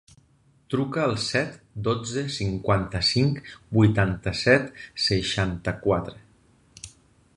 Truca 0.73 1.01
al 1.07 1.11
set, 1.25 1.59
dotze, 1.89 2.23
cinquanta-cinc, 2.37 3.43
vuitanta-set, 3.81 4.83
seixanta-quatre. 5.09 6.19